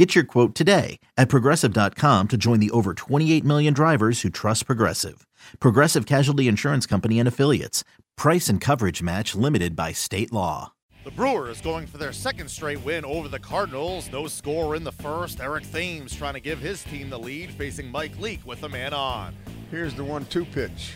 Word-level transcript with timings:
Get 0.00 0.14
your 0.14 0.24
quote 0.24 0.54
today 0.54 0.98
at 1.18 1.28
progressive.com 1.28 2.28
to 2.28 2.36
join 2.38 2.58
the 2.58 2.70
over 2.70 2.94
28 2.94 3.44
million 3.44 3.74
drivers 3.74 4.22
who 4.22 4.30
trust 4.30 4.64
Progressive. 4.64 5.26
Progressive 5.58 6.06
Casualty 6.06 6.48
Insurance 6.48 6.86
Company 6.86 7.18
and 7.18 7.28
Affiliates. 7.28 7.84
Price 8.16 8.48
and 8.48 8.62
coverage 8.62 9.02
match 9.02 9.34
limited 9.34 9.76
by 9.76 9.92
state 9.92 10.32
law. 10.32 10.72
The 11.04 11.10
Brewers 11.10 11.60
going 11.60 11.86
for 11.86 11.98
their 11.98 12.14
second 12.14 12.48
straight 12.48 12.82
win 12.82 13.04
over 13.04 13.28
the 13.28 13.38
Cardinals. 13.38 14.10
No 14.10 14.26
score 14.26 14.74
in 14.74 14.84
the 14.84 14.92
first. 14.92 15.38
Eric 15.38 15.70
Thames 15.70 16.16
trying 16.16 16.32
to 16.32 16.40
give 16.40 16.60
his 16.60 16.82
team 16.84 17.10
the 17.10 17.18
lead, 17.18 17.50
facing 17.50 17.90
Mike 17.90 18.18
Leake 18.18 18.46
with 18.46 18.62
a 18.62 18.70
man 18.70 18.94
on. 18.94 19.34
Here's 19.70 19.92
the 19.92 20.04
one-two 20.04 20.46
pitch. 20.46 20.94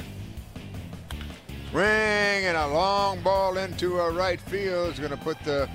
Swing 1.73 1.85
and 1.85 2.57
a 2.57 2.69
long 2.69 3.21
ball 3.21 3.59
into 3.59 3.99
a 4.01 4.11
right 4.11 4.41
field 4.41 4.95
is 4.95 4.99
going 4.99 5.11
to 5.11 5.19
put 5.19 5.39
the 5.45 5.69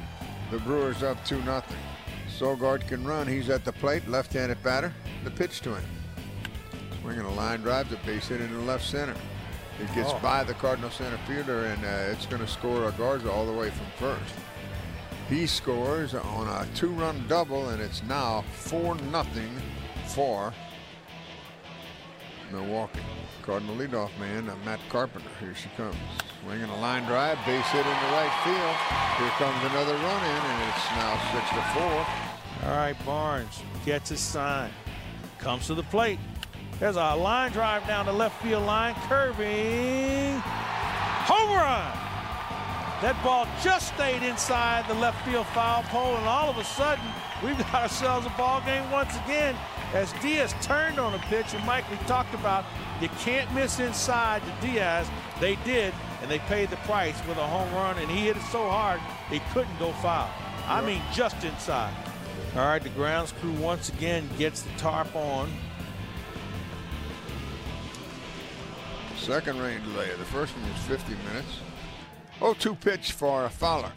the 0.50 0.58
Brewers 0.58 1.04
up 1.04 1.24
two 1.26 1.40
nothing. 1.44 1.78
Sogard 2.40 2.88
can 2.88 3.06
run. 3.06 3.28
He's 3.28 3.50
at 3.50 3.66
the 3.66 3.74
plate, 3.74 4.08
left-handed 4.08 4.64
batter. 4.64 4.94
The 5.26 5.32
pitch 5.32 5.60
to 5.62 5.76
him. 5.76 5.84
Swinging 7.02 7.26
a 7.26 7.34
line 7.34 7.62
drive, 7.62 7.90
the 7.90 7.98
base 8.06 8.30
hit 8.30 8.40
into 8.40 8.58
left 8.60 8.86
center. 8.86 9.16
It 9.82 9.94
gets 9.94 10.12
Oh. 10.14 10.20
by 10.20 10.44
the 10.46 10.54
Cardinal 10.54 10.90
center 10.90 11.18
fielder, 11.28 11.66
and 11.66 11.84
uh, 11.84 12.12
it's 12.14 12.26
going 12.26 12.42
to 12.42 12.48
score 12.48 12.88
a 12.88 12.92
Garza 12.94 13.30
all 13.32 13.46
the 13.46 13.52
way 13.52 13.70
from 13.70 13.86
first. 13.98 14.34
He 15.30 15.46
scores 15.48 16.16
on 16.16 16.48
a 16.48 16.66
two-run 16.76 17.26
double, 17.28 17.70
and 17.70 17.82
it's 17.82 18.04
now 18.04 18.44
four 18.54 18.96
nothing 19.12 19.52
for 20.08 20.54
Milwaukee. 22.52 23.00
Cardinal 23.44 23.76
leadoff 23.76 24.18
man, 24.20 24.50
uh, 24.50 24.56
Matt 24.66 24.80
Carpenter. 24.90 25.30
Here 25.40 25.56
she 25.56 25.70
comes. 25.78 25.96
Swinging 26.44 26.70
a 26.70 26.80
line 26.80 27.06
drive, 27.06 27.38
base 27.46 27.66
hit 27.68 27.86
into 27.86 28.08
right 28.16 28.32
field. 28.44 28.76
Here 29.20 29.36
comes 29.38 29.72
another 29.72 29.94
run 29.94 30.24
in, 30.24 30.42
and 30.52 30.70
it's 30.70 30.90
now 30.96 31.14
six 31.32 31.50
to 31.50 31.62
four. 31.78 32.06
All 32.66 32.72
right, 32.72 32.96
Barnes 33.06 33.62
gets 33.86 34.10
his 34.10 34.20
sign, 34.20 34.70
comes 35.38 35.68
to 35.68 35.76
the 35.76 35.84
plate. 35.84 36.20
There's 36.80 36.98
a 36.98 37.16
line 37.16 37.52
drive 37.52 37.88
down 37.88 38.06
the 38.06 38.14
left 38.14 38.42
field 38.42 38.66
line, 38.66 38.96
curving. 39.08 40.40
Home 40.40 41.56
run! 41.56 41.92
That 43.02 43.18
ball 43.24 43.48
just 43.64 43.94
stayed 43.96 44.24
inside 44.24 44.86
the 44.90 44.94
left 44.96 45.26
field 45.26 45.48
foul 45.48 45.84
pole, 45.84 46.18
and 46.18 46.26
all 46.26 46.50
of 46.50 46.58
a 46.58 46.66
sudden, 46.66 47.06
we've 47.44 47.58
got 47.58 47.84
ourselves 47.84 48.26
a 48.26 48.30
ball 48.32 48.62
game 48.62 48.90
once 48.92 49.16
again 49.26 49.56
as 49.94 50.12
Diaz 50.22 50.54
turned 50.62 51.00
on 51.00 51.14
a 51.14 51.20
pitch, 51.30 51.54
and 51.54 51.66
Mike, 51.66 51.90
we 51.90 51.98
talked 52.08 52.34
about 52.34 52.66
you 53.02 53.10
can't 53.20 53.52
miss 53.54 53.80
inside 53.80 54.42
to 54.44 54.68
Diaz. 54.68 55.10
They 55.40 55.56
did, 55.66 55.94
and 56.22 56.30
they 56.30 56.40
paid 56.40 56.70
the 56.70 56.76
price 56.78 57.16
with 57.26 57.38
a 57.38 57.48
home 57.48 57.74
run, 57.74 57.98
and 57.98 58.12
he 58.12 58.26
hit 58.26 58.38
it 58.38 58.44
so 58.52 58.70
hard 58.70 59.00
he 59.30 59.40
couldn't 59.54 59.80
go 59.80 59.92
foul. 59.94 60.30
I 60.68 60.86
mean, 60.86 61.02
just 61.14 61.44
inside. 61.44 61.94
All 62.60 62.66
right, 62.66 62.84
the 62.84 62.90
grounds 62.90 63.32
crew 63.40 63.54
once 63.54 63.88
again 63.88 64.28
gets 64.38 64.64
the 64.64 64.70
tarp 64.72 65.16
on. 65.16 65.50
Second 69.16 69.62
rain 69.62 69.82
delay. 69.84 70.10
The 70.18 70.26
first 70.26 70.54
one 70.58 70.70
was 70.70 70.82
50 70.82 71.14
minutes. 71.30 71.60
0-2 72.42 72.78
pitch 72.82 73.14
for 73.14 73.48
Fowler. 73.48 73.94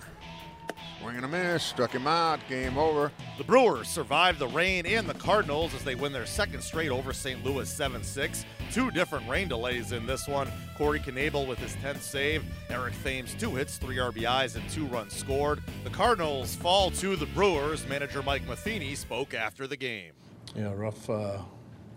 Swing 1.02 1.16
and 1.16 1.24
a 1.24 1.28
miss. 1.28 1.64
Struck 1.64 1.90
him 1.90 2.06
out. 2.06 2.38
Game 2.48 2.78
over. 2.78 3.10
The 3.36 3.42
Brewers 3.42 3.88
survive 3.88 4.38
the 4.38 4.46
rain 4.46 4.86
and 4.86 5.08
the 5.08 5.14
Cardinals 5.14 5.74
as 5.74 5.82
they 5.82 5.96
win 5.96 6.12
their 6.12 6.26
second 6.26 6.62
straight 6.62 6.90
over 6.90 7.12
St. 7.12 7.44
Louis 7.44 7.68
7 7.68 8.04
6. 8.04 8.44
Two 8.70 8.88
different 8.92 9.28
rain 9.28 9.48
delays 9.48 9.90
in 9.90 10.06
this 10.06 10.28
one. 10.28 10.48
Corey 10.78 11.00
Knebel 11.00 11.48
with 11.48 11.58
his 11.58 11.74
10th 11.76 12.02
save. 12.02 12.44
Eric 12.70 12.94
Thames, 13.02 13.34
two 13.34 13.56
hits, 13.56 13.78
three 13.78 13.96
RBIs, 13.96 14.54
and 14.54 14.68
two 14.70 14.86
runs 14.86 15.12
scored. 15.12 15.60
The 15.82 15.90
Cardinals 15.90 16.54
fall 16.54 16.92
to 16.92 17.16
the 17.16 17.26
Brewers. 17.26 17.84
Manager 17.88 18.22
Mike 18.22 18.46
Matheny 18.46 18.94
spoke 18.94 19.34
after 19.34 19.66
the 19.66 19.76
game. 19.76 20.12
Yeah, 20.54 20.72
rough, 20.72 21.10
uh, 21.10 21.38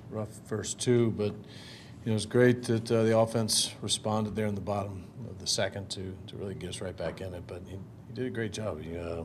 rough 0.09 0.29
first 0.47 0.79
two, 0.79 1.11
but 1.11 1.25
you 1.25 2.07
know, 2.07 2.11
it 2.11 2.13
was 2.13 2.25
great 2.25 2.63
that 2.63 2.91
uh, 2.91 3.03
the 3.03 3.15
offense 3.15 3.71
responded 3.83 4.35
there 4.35 4.47
in 4.47 4.55
the 4.55 4.61
bottom 4.61 5.03
of 5.29 5.37
the 5.37 5.47
second 5.47 5.89
to, 5.91 6.17
to 6.25 6.37
really 6.37 6.55
get 6.55 6.69
us 6.69 6.81
right 6.81 6.97
back 6.97 7.21
in 7.21 7.35
it. 7.35 7.43
But 7.45 7.61
he, 7.67 7.75
he 7.75 7.94
did 8.15 8.27
a 8.27 8.29
great 8.29 8.53
job. 8.53 8.81
He 8.81 8.97
uh, 8.97 9.23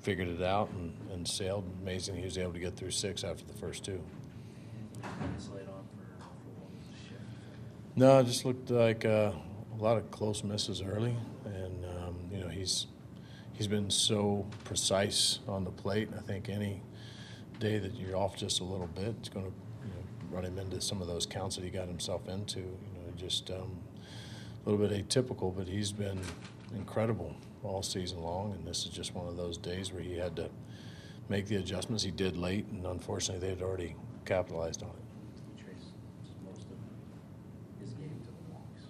figured 0.00 0.28
it 0.28 0.42
out 0.42 0.70
and, 0.70 0.96
and 1.12 1.26
sailed. 1.26 1.64
Amazing 1.82 2.16
he 2.16 2.24
was 2.24 2.38
able 2.38 2.52
to 2.52 2.60
get 2.60 2.76
through 2.76 2.92
six 2.92 3.24
after 3.24 3.44
the 3.44 3.52
first 3.52 3.84
two. 3.84 4.00
No, 7.96 8.20
it 8.20 8.24
just 8.26 8.44
looked 8.44 8.70
like 8.70 9.04
uh, 9.04 9.32
a 9.76 9.82
lot 9.82 9.96
of 9.96 10.08
close 10.12 10.44
misses 10.44 10.80
early, 10.80 11.16
and 11.44 11.84
um, 11.84 12.16
you 12.30 12.38
know 12.38 12.46
he's 12.46 12.86
he's 13.54 13.66
been 13.66 13.90
so 13.90 14.46
precise 14.62 15.40
on 15.48 15.64
the 15.64 15.72
plate. 15.72 16.08
I 16.16 16.20
think 16.20 16.48
any 16.48 16.80
day 17.58 17.78
that 17.78 17.96
you're 17.96 18.16
off 18.16 18.36
just 18.36 18.60
a 18.60 18.64
little 18.64 18.86
bit, 18.86 19.16
it's 19.18 19.28
going 19.28 19.46
to 19.46 19.52
you 19.84 19.94
know, 19.94 20.36
run 20.36 20.44
him 20.44 20.58
into 20.58 20.80
some 20.80 21.02
of 21.02 21.08
those 21.08 21.26
counts 21.26 21.56
that 21.56 21.64
he 21.64 21.70
got 21.70 21.88
himself 21.88 22.28
into. 22.28 22.60
You 22.60 22.66
know, 22.94 23.12
just 23.16 23.50
um, 23.50 23.76
a 24.64 24.70
little 24.70 24.86
bit 24.86 25.08
atypical, 25.08 25.54
but 25.54 25.66
he's 25.66 25.90
been 25.90 26.20
incredible 26.74 27.34
all 27.64 27.82
season 27.82 28.22
long, 28.22 28.52
and 28.52 28.66
this 28.66 28.84
is 28.84 28.90
just 28.90 29.14
one 29.14 29.26
of 29.28 29.36
those 29.36 29.56
days 29.56 29.92
where 29.92 30.02
he 30.02 30.16
had 30.16 30.36
to 30.36 30.50
make 31.28 31.46
the 31.46 31.56
adjustments 31.56 32.02
he 32.02 32.10
did 32.10 32.36
late, 32.36 32.66
and 32.66 32.86
unfortunately 32.86 33.46
they 33.46 33.54
had 33.54 33.62
already 33.62 33.94
capitalized 34.24 34.82
on 34.82 34.90
it. 34.90 34.94
Yeah, 35.58 36.50
most 36.50 36.66
of 36.66 37.80
his 37.80 37.94
game 37.94 38.20
to 38.22 38.26
the 38.26 38.52
walks. 38.52 38.82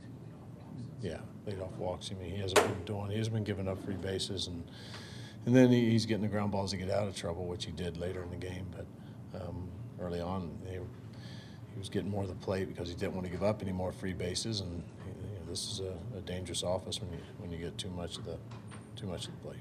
Two 0.00 0.08
leadoff 0.08 0.62
walks. 0.62 0.92
Yeah, 1.02 1.20
leadoff 1.46 1.76
walks. 1.78 2.10
I 2.10 2.22
mean, 2.22 2.34
he 2.34 2.40
hasn't 2.40 2.60
been 2.60 2.84
doing. 2.84 3.10
He 3.10 3.18
hasn't 3.18 3.34
been 3.34 3.44
giving 3.44 3.68
up 3.68 3.82
free 3.84 3.96
bases, 3.96 4.46
and 4.46 4.62
and 5.46 5.56
then 5.56 5.70
he, 5.70 5.90
he's 5.90 6.06
getting 6.06 6.22
the 6.22 6.28
ground 6.28 6.52
balls 6.52 6.70
to 6.70 6.76
get 6.76 6.90
out 6.90 7.08
of 7.08 7.16
trouble, 7.16 7.46
which 7.46 7.64
he 7.64 7.72
did 7.72 7.96
later 7.96 8.22
in 8.22 8.30
the 8.30 8.36
game. 8.36 8.66
But 8.70 9.40
um, 9.42 9.68
early 10.00 10.20
on, 10.20 10.56
they, 10.64 10.74
he 10.74 11.78
was 11.78 11.88
getting 11.88 12.10
more 12.10 12.22
of 12.22 12.28
the 12.28 12.34
plate 12.36 12.68
because 12.68 12.88
he 12.88 12.94
didn't 12.94 13.14
want 13.14 13.26
to 13.26 13.32
give 13.32 13.42
up 13.42 13.62
any 13.62 13.72
more 13.72 13.92
free 13.92 14.12
bases, 14.12 14.60
and 14.60 14.82
you 15.06 15.38
know, 15.38 15.50
this 15.50 15.72
is 15.72 15.80
a, 15.80 16.18
a 16.18 16.20
dangerous 16.20 16.62
office 16.62 17.00
when 17.00 17.10
you 17.10 17.18
you 17.52 17.58
get 17.58 17.76
too 17.78 17.90
much 17.90 18.16
of 18.18 18.24
the 18.24 18.38
too 18.96 19.06
much 19.06 19.26
of 19.26 19.32
the 19.32 19.38
plate. 19.48 19.56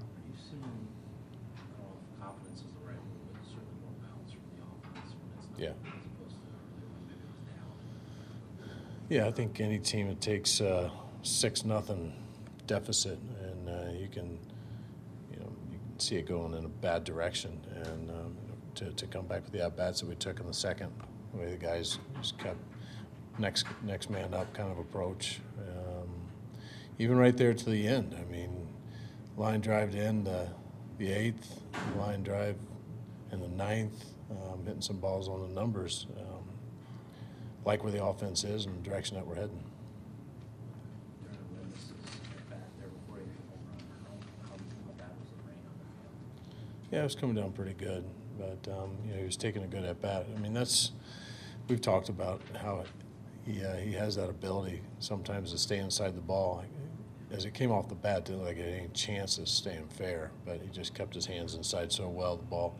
Are 0.00 0.26
you 0.26 0.34
seeing, 0.36 0.62
I 0.62 1.60
don't 1.60 1.78
know 1.78 1.96
if 2.14 2.20
confidence 2.22 2.60
is 2.60 2.72
the 2.72 2.86
right 2.86 2.96
word, 2.96 3.32
but 3.32 3.44
certainly 3.44 3.76
more 3.82 3.94
bounce 4.02 4.32
from 4.32 4.42
the 4.50 4.62
offense 4.64 5.14
when 5.14 5.28
it's 5.36 5.46
not, 5.50 5.58
Yeah. 5.60 5.70
as 5.70 6.04
opposed 6.06 6.36
to 6.36 6.48
maybe 7.06 7.22
it 7.22 7.28
was 7.28 7.40
down. 7.48 8.76
Yeah, 9.08 9.26
I 9.26 9.32
think 9.32 9.60
any 9.60 9.78
team 9.78 10.08
that 10.08 10.20
takes 10.20 10.60
uh, 10.60 10.90
six 11.22 11.64
nothing 11.64 12.12
deficit 12.66 13.18
and 13.42 13.68
uh, 13.68 13.92
you 13.98 14.08
can, 14.08 14.38
you 15.30 15.38
know, 15.38 15.50
you 15.70 15.78
can 15.78 15.98
see 16.00 16.16
it 16.16 16.26
going 16.26 16.54
in 16.54 16.64
a 16.64 16.68
bad 16.68 17.04
direction, 17.04 17.60
and 17.84 18.10
um, 18.10 18.36
to, 18.74 18.90
to 18.92 19.06
come 19.06 19.26
back 19.26 19.42
with 19.44 19.52
the 19.52 19.62
at 19.64 19.76
bats 19.76 20.00
that 20.00 20.08
we 20.08 20.14
took 20.16 20.40
in 20.40 20.46
the 20.46 20.52
second, 20.54 20.90
the 21.32 21.38
way 21.40 21.50
the 21.50 21.56
guys 21.56 21.98
just 22.20 22.38
kept 22.38 22.58
next 23.38 23.66
next 23.82 24.10
man 24.10 24.34
up 24.34 24.52
kind 24.54 24.70
of 24.70 24.78
approach, 24.78 25.40
um, 25.58 26.08
even 26.98 27.16
right 27.16 27.36
there 27.36 27.54
to 27.54 27.70
the 27.70 27.86
end. 27.86 28.16
I 28.18 28.30
mean, 28.30 28.68
line 29.36 29.60
drive 29.60 29.92
to 29.92 29.98
end 29.98 30.26
the 30.26 30.48
the 30.98 31.10
eighth, 31.10 31.60
line 31.98 32.22
drive 32.22 32.56
in 33.32 33.40
the 33.40 33.48
ninth, 33.48 34.06
um, 34.30 34.64
hitting 34.64 34.80
some 34.80 34.98
balls 34.98 35.28
on 35.28 35.42
the 35.42 35.54
numbers. 35.54 36.06
Um, 36.18 36.46
like 37.66 37.82
where 37.82 37.92
the 37.92 38.02
offense 38.02 38.44
is 38.44 38.64
and 38.64 38.82
the 38.82 38.88
direction 38.88 39.16
that 39.16 39.26
we're 39.26 39.34
heading. 39.34 39.62
Yeah, 46.92 47.00
it 47.00 47.02
was 47.02 47.16
coming 47.16 47.34
down 47.34 47.50
pretty 47.50 47.74
good, 47.74 48.04
but 48.38 48.72
um, 48.72 48.96
you 49.04 49.10
know 49.10 49.18
he 49.18 49.24
was 49.24 49.36
taking 49.36 49.64
a 49.64 49.66
good 49.66 49.84
at 49.84 50.00
bat. 50.00 50.24
I 50.34 50.38
mean, 50.38 50.54
that's 50.54 50.92
we've 51.68 51.80
talked 51.80 52.08
about 52.08 52.40
how 52.62 52.84
he 53.46 53.64
uh, 53.64 53.76
he 53.76 53.92
has 53.92 54.16
that 54.16 54.28
ability 54.28 54.82
sometimes 54.98 55.52
to 55.52 55.58
stay 55.58 55.78
inside 55.78 56.14
the 56.16 56.20
ball. 56.20 56.64
As 57.30 57.44
it 57.44 57.54
came 57.54 57.72
off 57.72 57.88
the 57.88 57.94
bat, 57.94 58.24
didn't 58.24 58.40
look 58.40 58.48
like 58.48 58.58
any 58.58 58.88
chance 58.94 59.38
of 59.38 59.48
staying 59.48 59.88
fair, 59.88 60.30
but 60.44 60.60
he 60.60 60.68
just 60.68 60.94
kept 60.94 61.14
his 61.14 61.26
hands 61.26 61.54
inside 61.54 61.90
so 61.92 62.08
well. 62.08 62.36
The 62.36 62.44
ball, 62.44 62.78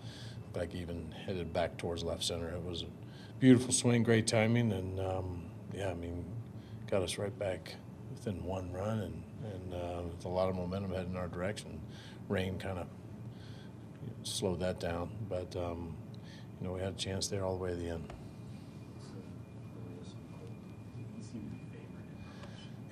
like 0.55 0.75
even 0.75 1.13
headed 1.27 1.53
back 1.53 1.77
towards 1.77 2.05
left 2.05 2.23
center. 2.23 2.49
It 2.49 2.63
was 2.63 2.83
a 2.83 2.87
beautiful 3.41 3.73
swing, 3.73 4.03
great 4.03 4.27
timing, 4.27 4.73
and 4.73 5.01
um, 5.01 5.43
yeah, 5.75 5.91
I 5.91 5.95
mean, 5.95 6.25
got 6.91 7.03
us 7.03 7.19
right 7.19 7.37
back 7.39 7.75
within 8.11 8.45
one 8.45 8.73
run, 8.73 9.01
and 9.01 9.23
and 9.53 9.75
uh, 9.75 10.03
with 10.03 10.25
a 10.25 10.29
lot 10.29 10.49
of 10.49 10.57
momentum 10.57 10.93
heading 10.93 11.11
in 11.11 11.17
our 11.17 11.29
direction. 11.29 11.81
Rain 12.29 12.59
kind 12.59 12.79
of 12.79 12.87
slowed 14.23 14.61
that 14.61 14.81
down, 14.81 15.11
but 15.29 15.55
um, 15.57 15.97
you 16.61 16.67
know 16.67 16.73
we 16.75 16.81
had 16.81 16.95
a 16.95 16.97
chance 16.97 17.29
there 17.29 17.45
all 17.45 17.57
the 17.57 17.63
way 17.63 17.71
to 17.71 17.77
the 17.77 17.89
end. 17.89 18.13
So, 18.99 19.15
there 19.15 19.99
was 19.99 20.09
some 20.09 20.19
hope. 20.33 20.49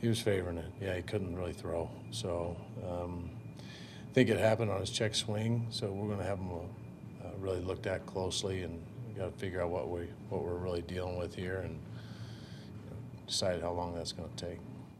He 0.04 0.08
was 0.08 0.20
favoring 0.20 0.58
it. 0.58 0.70
Yeah, 0.82 0.96
he 0.96 1.00
couldn't 1.00 1.34
really 1.34 1.54
throw. 1.54 1.88
So 2.10 2.58
um, 2.86 3.30
I 3.58 4.12
think 4.12 4.28
it 4.28 4.38
happened 4.38 4.70
on 4.70 4.80
his 4.80 4.90
check 4.90 5.14
swing. 5.14 5.66
So 5.70 5.90
we're 5.90 6.08
going 6.08 6.18
to 6.18 6.26
have 6.26 6.36
him 6.36 6.50
uh, 6.52 7.28
really 7.38 7.60
looked 7.60 7.86
at 7.86 8.04
closely 8.04 8.64
and 8.64 8.82
got 9.16 9.32
to 9.32 9.38
figure 9.38 9.62
out 9.62 9.70
what 9.70 9.88
we 9.88 10.06
what 10.28 10.44
we're 10.44 10.58
really 10.58 10.82
dealing 10.82 11.16
with 11.16 11.34
here 11.34 11.60
and 11.60 11.72
you 11.72 12.90
know, 12.90 12.96
decide 13.26 13.62
how 13.62 13.72
long 13.72 13.94
that's 13.94 14.12
going 14.12 14.28
to 14.28 14.46
take. 14.46 14.58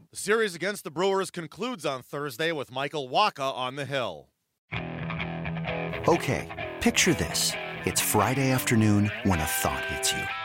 The 0.09 0.17
series 0.17 0.55
against 0.55 0.83
the 0.83 0.89
Brewers 0.89 1.29
concludes 1.29 1.85
on 1.85 2.01
Thursday 2.01 2.51
with 2.51 2.71
Michael 2.71 3.07
Wacha 3.07 3.53
on 3.53 3.75
the 3.75 3.85
hill. 3.85 4.29
Okay, 6.07 6.71
picture 6.81 7.13
this. 7.13 7.51
It's 7.85 8.01
Friday 8.01 8.49
afternoon 8.49 9.11
when 9.21 9.39
a 9.39 9.45
thought 9.45 9.85
hits 9.85 10.11
you. 10.13 10.44